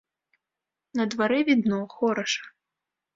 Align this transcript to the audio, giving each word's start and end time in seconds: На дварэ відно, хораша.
На 0.99 1.05
дварэ 1.11 1.37
відно, 1.49 1.79
хораша. 1.99 2.43